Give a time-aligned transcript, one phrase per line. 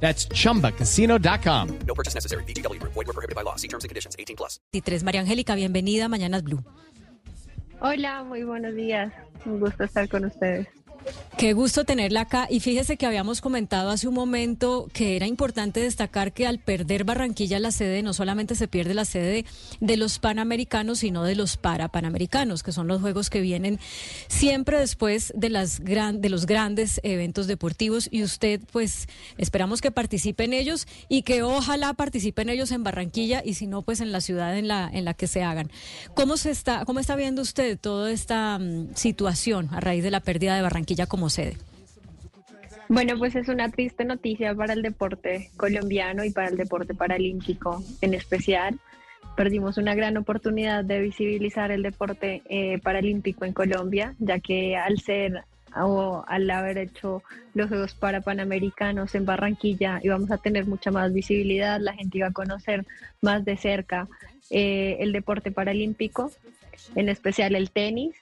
[0.00, 1.78] That's chumbacasino.com.
[1.86, 2.44] No purchase necessary.
[2.44, 2.80] BGW.
[2.82, 3.56] Void were prohibited by law.
[3.56, 4.14] See terms and conditions.
[4.18, 4.60] 18 plus.
[4.72, 5.02] 23.
[5.02, 6.62] María Angélica, bienvenida a Mañanas Blue.
[7.80, 9.12] Hola, muy buenos días.
[9.44, 10.66] Un gusto estar con ustedes.
[11.36, 12.46] Qué gusto tenerla acá.
[12.48, 17.04] Y fíjese que habíamos comentado hace un momento que era importante destacar que al perder
[17.04, 19.44] Barranquilla la sede, no solamente se pierde la sede
[19.80, 23.78] de los panamericanos, sino de los parapanamericanos, que son los juegos que vienen
[24.28, 28.08] siempre después de, las gran, de los grandes eventos deportivos.
[28.10, 32.82] Y usted, pues, esperamos que participe en ellos y que ojalá participe en ellos en
[32.82, 35.70] Barranquilla y si no, pues en la ciudad en la, en la que se hagan.
[36.14, 40.20] ¿Cómo, se está, cómo está viendo usted toda esta mm, situación a raíz de la
[40.20, 40.95] pérdida de Barranquilla?
[41.04, 41.58] Como sede?
[42.88, 47.82] Bueno, pues es una triste noticia para el deporte colombiano y para el deporte paralímpico
[48.00, 48.78] en especial.
[49.36, 54.98] Perdimos una gran oportunidad de visibilizar el deporte eh, paralímpico en Colombia, ya que al
[55.00, 55.44] ser
[55.74, 57.22] o al haber hecho
[57.52, 62.28] los Juegos para Panamericanos en Barranquilla íbamos a tener mucha más visibilidad, la gente iba
[62.28, 62.86] a conocer
[63.20, 64.08] más de cerca
[64.50, 66.30] eh, el deporte paralímpico,
[66.94, 68.14] en especial el tenis,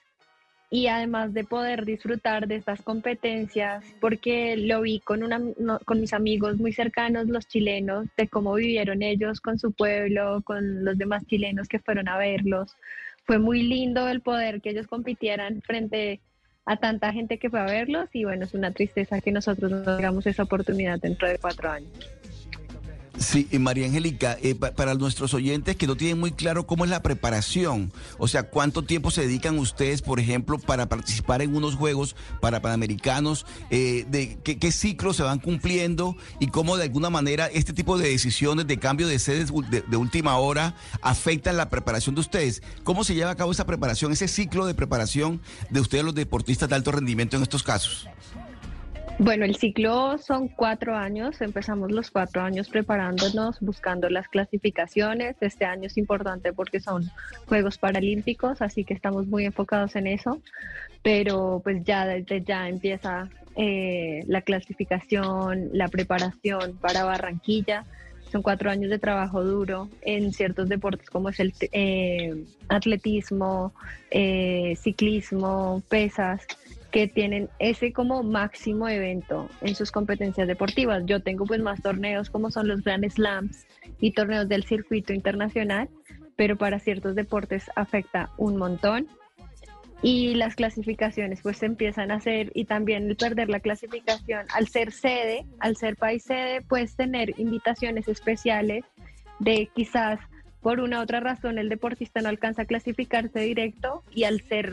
[0.75, 5.39] y además de poder disfrutar de estas competencias, porque lo vi con, una,
[5.85, 10.83] con mis amigos muy cercanos, los chilenos, de cómo vivieron ellos con su pueblo, con
[10.83, 12.75] los demás chilenos que fueron a verlos.
[13.23, 16.19] Fue muy lindo el poder que ellos compitieran frente
[16.65, 19.81] a tanta gente que fue a verlos y bueno, es una tristeza que nosotros no
[19.81, 22.11] tengamos esa oportunidad dentro de cuatro años.
[23.25, 27.01] Sí, María Angélica, eh, para nuestros oyentes que no tienen muy claro cómo es la
[27.01, 32.15] preparación, o sea, cuánto tiempo se dedican ustedes, por ejemplo, para participar en unos Juegos
[32.39, 37.73] para Panamericanos, eh, de qué, ciclos se van cumpliendo y cómo de alguna manera este
[37.73, 42.61] tipo de decisiones de cambio de sedes de, última hora afectan la preparación de ustedes.
[42.83, 45.41] ¿Cómo se lleva a cabo esa preparación, ese ciclo de preparación
[45.71, 48.07] de ustedes los deportistas de alto rendimiento en estos casos?
[49.17, 51.39] Bueno, el ciclo son cuatro años.
[51.39, 55.37] Empezamos los cuatro años preparándonos, buscando las clasificaciones.
[55.39, 57.09] Este año es importante porque son
[57.47, 60.41] Juegos Paralímpicos, así que estamos muy enfocados en eso.
[61.01, 67.85] Pero pues ya desde ya empieza eh, la clasificación, la preparación para Barranquilla.
[68.29, 73.73] Son cuatro años de trabajo duro en ciertos deportes como es el eh, atletismo,
[74.11, 76.45] eh, ciclismo, pesas
[76.95, 81.03] que tienen ese como máximo evento en sus competencias deportivas.
[81.05, 83.67] Yo tengo pues más torneos como son los Grand Slams
[83.99, 85.89] y torneos del circuito internacional,
[86.37, 89.09] pero para ciertos deportes afecta un montón.
[90.01, 94.93] Y las clasificaciones pues se empiezan a hacer y también perder la clasificación al ser
[94.93, 98.85] sede, al ser país sede, puedes tener invitaciones especiales
[99.39, 100.17] de quizás
[100.65, 104.71] por una otra razón el deportista no alcanza a clasificarse directo y al ser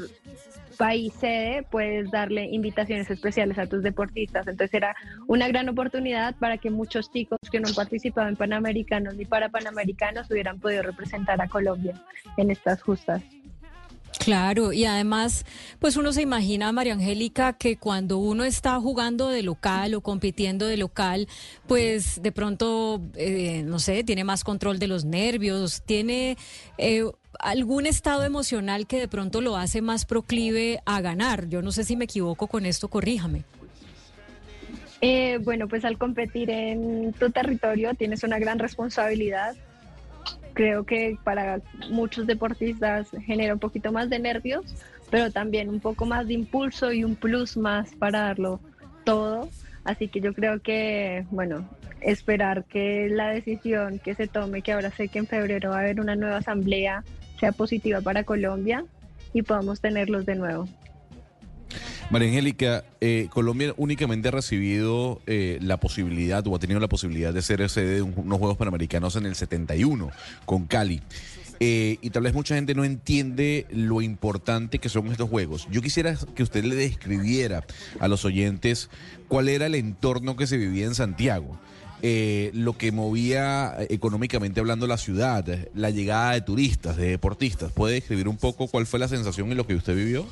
[0.78, 4.48] país sede puedes darle invitaciones especiales a tus deportistas.
[4.48, 9.16] Entonces era una gran oportunidad para que muchos chicos que no han participado en Panamericanos
[9.16, 11.92] ni para Panamericanos hubieran podido representar a Colombia
[12.38, 13.22] en estas justas.
[14.24, 15.44] Claro, y además,
[15.80, 20.66] pues uno se imagina, María Angélica, que cuando uno está jugando de local o compitiendo
[20.66, 21.26] de local,
[21.66, 26.36] pues de pronto, eh, no sé, tiene más control de los nervios, tiene
[26.78, 27.04] eh,
[27.40, 31.48] algún estado emocional que de pronto lo hace más proclive a ganar.
[31.48, 33.44] Yo no sé si me equivoco con esto, corríjame.
[35.00, 39.56] Eh, bueno, pues al competir en tu territorio tienes una gran responsabilidad.
[40.54, 44.74] Creo que para muchos deportistas genera un poquito más de nervios,
[45.10, 48.60] pero también un poco más de impulso y un plus más para darlo
[49.04, 49.48] todo.
[49.84, 51.68] Así que yo creo que, bueno,
[52.00, 55.80] esperar que la decisión que se tome, que ahora sé que en febrero va a
[55.80, 57.04] haber una nueva asamblea
[57.42, 58.84] sea positiva para Colombia
[59.32, 60.68] y podamos tenerlos de nuevo.
[62.12, 67.32] María Angélica, eh, Colombia únicamente ha recibido eh, la posibilidad o ha tenido la posibilidad
[67.32, 70.10] de ser sede de unos Juegos Panamericanos en el 71
[70.44, 71.00] con Cali.
[71.58, 75.66] Eh, y tal vez mucha gente no entiende lo importante que son estos juegos.
[75.70, 77.64] Yo quisiera que usted le describiera
[77.98, 78.90] a los oyentes
[79.28, 81.58] cuál era el entorno que se vivía en Santiago.
[82.02, 87.72] Eh, lo que movía eh, económicamente hablando la ciudad, la llegada de turistas, de deportistas.
[87.72, 90.26] ¿Puede describir un poco cuál fue la sensación y lo que usted vivió?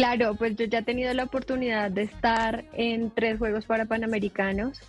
[0.00, 4.80] Claro, pues yo ya he tenido la oportunidad de estar en tres Juegos para Panamericanos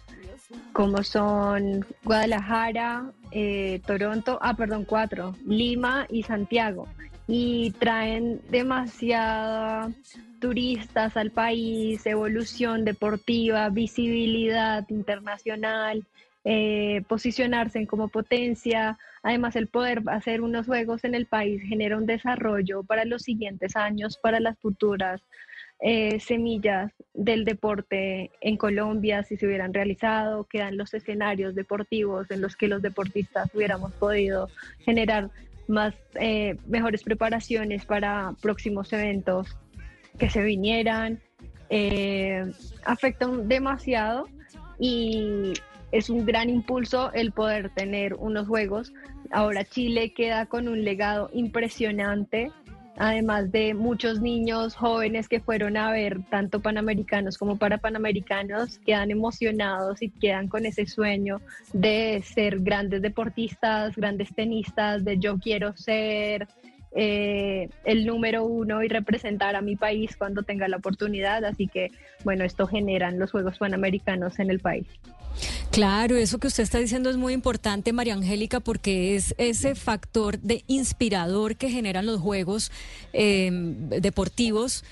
[0.72, 6.88] como son Guadalajara, eh, Toronto, ah, perdón, cuatro, Lima y Santiago.
[7.28, 9.92] Y traen demasiada
[10.40, 16.06] turistas al país, evolución deportiva, visibilidad internacional,
[16.44, 18.98] eh, posicionarse como potencia.
[19.24, 23.76] Además, el poder hacer unos juegos en el país genera un desarrollo para los siguientes
[23.76, 25.22] años, para las futuras
[25.84, 32.40] eh, semillas del deporte en Colombia, si se hubieran realizado, quedan los escenarios deportivos en
[32.42, 34.48] los que los deportistas hubiéramos podido
[34.80, 35.32] generar
[35.68, 39.58] más eh, mejores preparaciones para próximos eventos
[40.20, 41.20] que se vinieran,
[41.72, 42.46] eh,
[42.86, 44.28] afectan demasiado
[44.78, 45.54] y
[45.92, 48.94] es un gran impulso el poder tener unos juegos.
[49.32, 52.52] Ahora Chile queda con un legado impresionante,
[52.98, 59.12] además de muchos niños jóvenes que fueron a ver tanto panamericanos como para panamericanos, quedan
[59.12, 61.42] emocionados y quedan con ese sueño
[61.74, 66.48] de ser grandes deportistas, grandes tenistas, de yo quiero ser,
[66.94, 71.46] eh, el número uno y representar a mi país cuando tenga la oportunidad.
[71.46, 71.92] Así que,
[72.24, 74.88] bueno, esto generan los Juegos Panamericanos en el país.
[75.72, 80.40] Claro, eso que usted está diciendo es muy importante, María Angélica, porque es ese factor
[80.40, 82.72] de inspirador que generan los Juegos
[83.14, 84.84] eh, Deportivos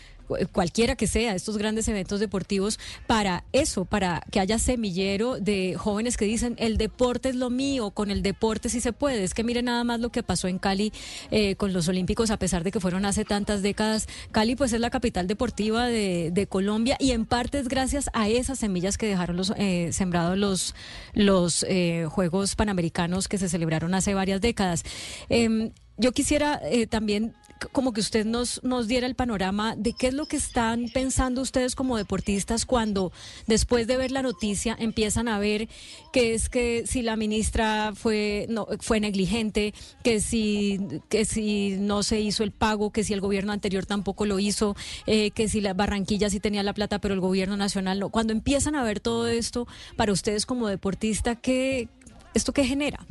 [0.52, 6.18] cualquiera que sea, estos grandes eventos deportivos, para eso, para que haya semillero de jóvenes
[6.18, 9.24] que dicen, el deporte es lo mío, con el deporte sí se puede.
[9.24, 10.94] Es que mire nada más lo que pasó en Cali
[11.32, 14.08] eh, con los Olímpicos, a pesar de que fueron hace tantas décadas.
[14.32, 18.60] Cali pues es la capital deportiva de, Colombia y en parte es gracias a esas
[18.60, 20.74] semillas que dejaron los eh, sembrados los,
[21.14, 24.84] los eh, Juegos Panamericanos que se celebraron hace varias décadas.
[25.28, 27.36] Em, yo quisiera también
[27.72, 31.42] como que usted nos, nos diera el panorama de qué es lo que están pensando
[31.42, 33.12] ustedes como deportistas cuando
[33.48, 35.68] después de ver la noticia empiezan a ver
[36.14, 39.74] que es que si la ministra fue, no, fue negligente,
[40.04, 40.80] que si,
[41.10, 44.76] que si no se hizo el pago, que si el gobierno anterior tampoco lo hizo,
[45.06, 48.10] eh, que si la Barranquilla sí tenía la plata, pero el gobierno nacional no.
[48.10, 51.90] Cuando empiezan a ver todo esto, para ustedes como deportista, ¿qué,
[52.34, 53.06] ¿esto qué genera?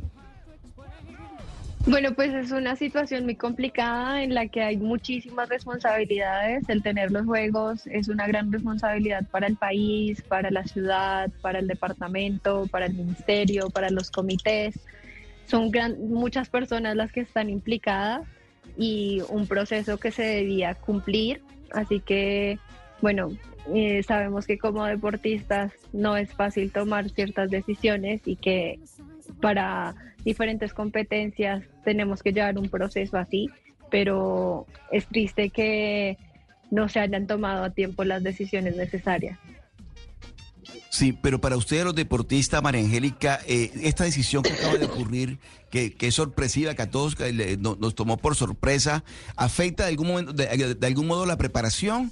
[1.88, 6.69] Bueno, pues es una situación muy complicada en la que hay muchísimas responsabilidades.
[6.69, 11.61] El tener los juegos es una gran responsabilidad para el país, para la ciudad, para
[11.61, 14.79] el departamento, para el ministerio, para los comités.
[15.46, 15.73] Son
[16.11, 18.29] muchas personas las que están implicadas
[18.76, 21.41] y un proceso que se debía cumplir.
[21.73, 22.58] Así que,
[23.00, 23.31] bueno,
[23.75, 28.79] eh, sabemos que como deportistas no es fácil tomar ciertas decisiones y que
[29.40, 29.94] para
[30.25, 33.49] diferentes competencias tenemos que llevar un proceso así,
[33.90, 36.19] pero es triste que
[36.70, 39.38] no se hayan tomado a tiempo las decisiones necesarias.
[40.90, 45.38] Sí, pero para ustedes los deportistas, María Angélica, eh, esta decisión que acaba de ocurrir,
[45.70, 47.17] que, es sorpresiva, que a todos
[47.58, 49.05] nos tomó por sorpresa,
[49.37, 52.11] ¿afecta de algún, momento, de, algún modo la preparación?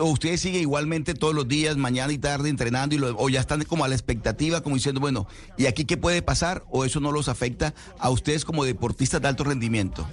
[0.00, 3.64] ¿O ustedes siguen igualmente todos los días, mañana y tarde, entrenando, y o ya están
[3.64, 5.26] como a la expectativa, como diciendo, bueno,
[5.58, 6.62] ¿y aquí qué puede pasar?
[6.70, 10.06] ¿O eso no los afecta a ustedes como deportistas de alto rendimiento?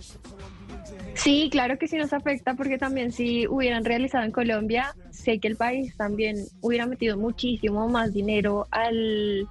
[1.14, 5.50] Sí, claro que sí nos afecta porque también si hubieran realizado en Colombia, sé que
[5.50, 9.48] el país también hubiera metido muchísimo más dinero al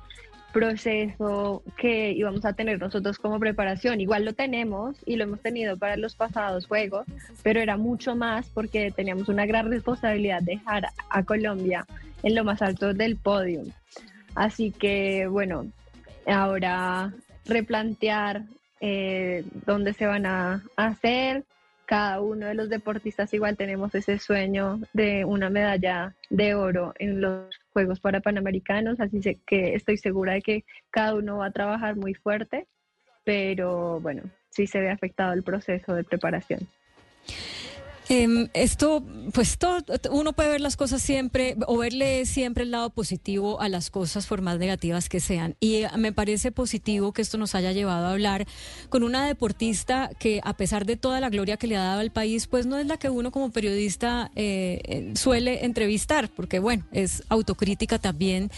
[0.53, 4.00] proceso que íbamos a tener nosotros como preparación.
[4.00, 7.07] Igual lo tenemos y lo hemos tenido para los pasados juegos,
[7.43, 11.87] pero era mucho más porque teníamos una gran responsabilidad de dejar a Colombia
[12.23, 13.62] en lo más alto del podio.
[14.35, 15.67] Así que bueno,
[16.26, 17.12] ahora
[17.45, 18.43] replantear
[18.81, 21.45] eh, dónde se van a hacer,
[21.88, 27.23] cada uno de los deportistas igual tenemos ese sueño de una medalla de oro en
[27.23, 31.97] los Juegos para Panamericanos, así que estoy segura de que cada uno va a trabajar
[31.97, 32.66] muy fuerte,
[33.25, 36.61] pero bueno, sí se ve afectado el proceso de preparación.
[38.11, 42.88] Em, esto, pues todo, uno puede ver las cosas siempre o verle siempre el lado
[42.88, 45.57] positivo a las cosas por más negativas que sean.
[45.61, 48.47] Y eh, me parece positivo que esto nos haya llevado a hablar
[48.88, 52.11] con una deportista que a pesar de toda la gloria que le ha dado al
[52.11, 56.87] país, pues no es la que uno como periodista eh, eh, suele entrevistar, porque bueno,
[56.93, 58.50] es autocrítica también.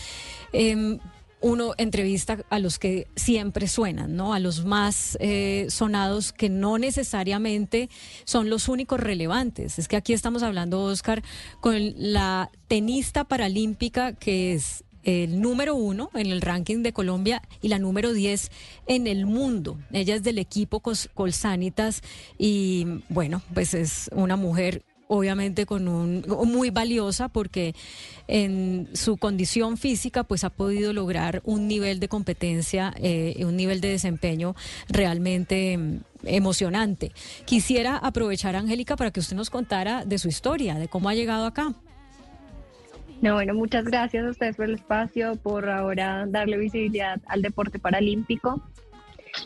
[0.52, 1.00] Em,
[1.40, 4.34] uno entrevista a los que siempre suenan, ¿no?
[4.34, 7.88] A los más eh, sonados que no necesariamente
[8.24, 9.78] son los únicos relevantes.
[9.78, 11.22] Es que aquí estamos hablando, Oscar,
[11.60, 17.68] con la tenista paralímpica que es el número uno en el ranking de Colombia y
[17.68, 18.50] la número diez
[18.86, 19.78] en el mundo.
[19.92, 20.82] Ella es del equipo
[21.14, 22.02] Colsanitas
[22.38, 27.74] y bueno, pues es una mujer obviamente con un muy valiosa porque
[28.28, 33.80] en su condición física pues ha podido lograr un nivel de competencia, eh, un nivel
[33.80, 34.54] de desempeño
[34.88, 37.10] realmente mm, emocionante.
[37.44, 41.44] Quisiera aprovechar, Angélica, para que usted nos contara de su historia, de cómo ha llegado
[41.44, 41.74] acá.
[43.20, 47.80] No, bueno, muchas gracias a ustedes por el espacio, por ahora darle visibilidad al deporte
[47.80, 48.62] paralímpico.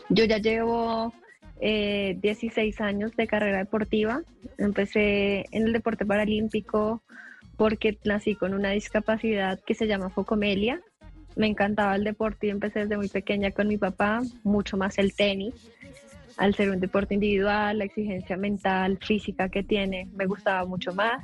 [0.09, 1.11] Yo ya llevo
[1.59, 4.21] eh, 16 años de carrera deportiva.
[4.57, 7.01] Empecé en el deporte paralímpico
[7.57, 10.81] porque nací con una discapacidad que se llama focomelia.
[11.35, 15.15] Me encantaba el deporte y empecé desde muy pequeña con mi papá, mucho más el
[15.15, 15.53] tenis.
[16.37, 21.23] Al ser un deporte individual, la exigencia mental, física que tiene, me gustaba mucho más.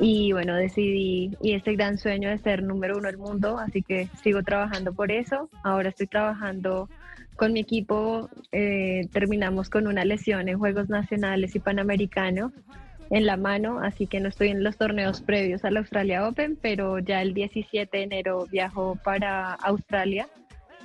[0.00, 4.08] Y bueno, decidí, y este gran sueño de ser número uno del mundo, así que
[4.22, 5.50] sigo trabajando por eso.
[5.64, 6.88] Ahora estoy trabajando
[7.38, 12.52] con mi equipo, eh, terminamos con una lesión en Juegos Nacionales y Panamericanos
[13.10, 16.98] en la mano, así que no estoy en los torneos previos al Australia Open, pero
[16.98, 20.28] ya el 17 de enero viajo para Australia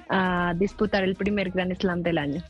[0.09, 2.43] a disputar el primer Grand Slam del año.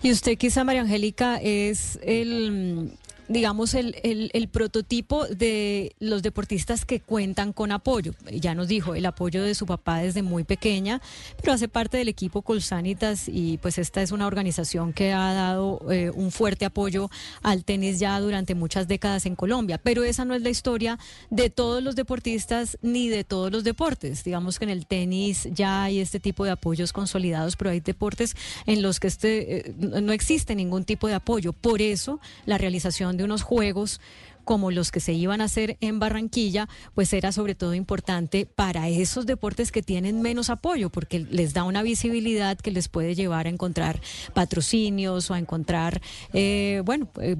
[0.00, 2.92] Y usted quizá, María Angélica, es el
[3.32, 8.14] digamos, el, el, prototipo de los deportistas que cuentan con apoyo.
[8.30, 11.00] Ya nos dijo el apoyo de su papá desde muy pequeña,
[11.40, 15.80] pero hace parte del equipo Colsanitas y pues esta es una organización que ha dado
[15.90, 17.10] eh, un fuerte apoyo
[17.42, 19.78] al tenis ya durante muchas décadas en Colombia.
[19.78, 20.98] Pero esa no es la historia
[21.30, 24.24] de todos los deportistas ni de todos los deportes.
[24.24, 28.36] Digamos que en el tenis ya hay este tipo de apoyos consolidados, pero hay deportes
[28.66, 31.52] en los que este, eh, no existe ningún tipo de apoyo.
[31.52, 34.00] Por eso la realización de unos juegos
[34.44, 38.88] como los que se iban a hacer en Barranquilla, pues era sobre todo importante para
[38.88, 43.46] esos deportes que tienen menos apoyo, porque les da una visibilidad que les puede llevar
[43.46, 44.00] a encontrar
[44.34, 46.00] patrocinios o a encontrar,
[46.32, 47.36] eh, bueno, eh,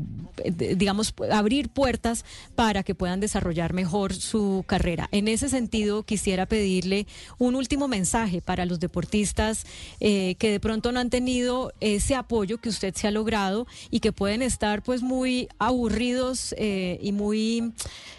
[0.77, 5.09] digamos, abrir puertas para que puedan desarrollar mejor su carrera.
[5.13, 7.07] En ese sentido, quisiera pedirle
[7.39, 9.67] un último mensaje para los deportistas
[10.01, 14.01] eh, que de pronto no han tenido ese apoyo que usted se ha logrado y
[14.01, 16.55] que pueden estar pues muy aburridos
[17.01, 17.73] y muy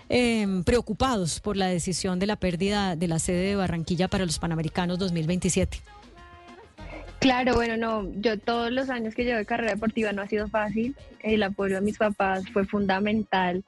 [0.09, 4.39] em, preocupados por la decisión de la pérdida de la sede de Barranquilla para los
[4.39, 5.79] Panamericanos 2027.
[7.19, 10.49] Claro, bueno, no, yo todos los años que llevo de carrera deportiva no ha sido
[10.49, 10.95] fácil.
[11.21, 13.63] El apoyo de mis papás fue fundamental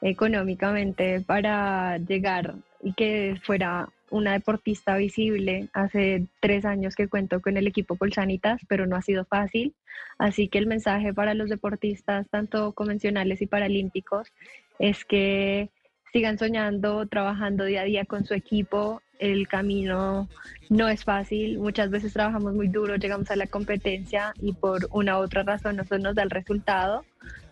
[0.00, 5.68] económicamente para llegar y que fuera una deportista visible.
[5.72, 9.74] Hace tres años que cuento con el equipo Colsanitas, pero no ha sido fácil.
[10.18, 14.32] Así que el mensaje para los deportistas, tanto convencionales y paralímpicos,
[14.78, 15.70] es que
[16.12, 19.02] sigan soñando, trabajando día a día con su equipo.
[19.18, 20.28] El camino
[20.70, 25.18] no es fácil, muchas veces trabajamos muy duro, llegamos a la competencia y por una
[25.18, 27.04] u otra razón no nos da el resultado,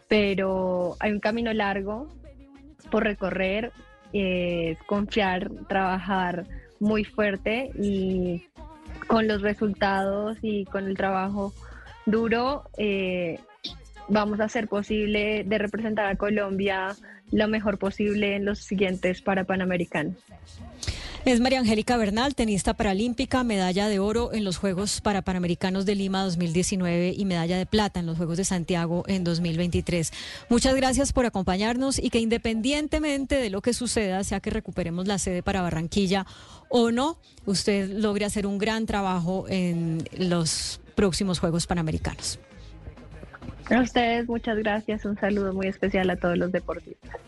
[0.09, 2.09] pero hay un camino largo
[2.91, 3.73] por recorrer,
[4.13, 6.47] es confiar, trabajar
[6.81, 8.45] muy fuerte y
[9.07, 11.53] con los resultados y con el trabajo
[12.07, 13.39] duro eh,
[14.09, 16.95] vamos a hacer posible de representar a Colombia
[17.31, 20.17] lo mejor posible en los siguientes para Panamericanos.
[21.25, 25.95] Es María Angélica Bernal, tenista paralímpica, medalla de oro en los Juegos para Panamericanos de
[25.95, 30.13] Lima 2019 y medalla de plata en los Juegos de Santiago en 2023.
[30.49, 35.19] Muchas gracias por acompañarnos y que independientemente de lo que suceda, sea que recuperemos la
[35.19, 36.25] sede para Barranquilla
[36.71, 42.39] o no, usted logre hacer un gran trabajo en los próximos Juegos Panamericanos.
[43.71, 45.05] A ustedes, muchas gracias.
[45.05, 47.28] Un saludo muy especial a todos los deportistas.